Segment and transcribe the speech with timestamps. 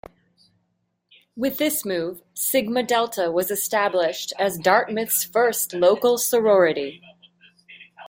[1.35, 7.03] With this move, Sigma Delta was established as Dartmouth's first local sorority.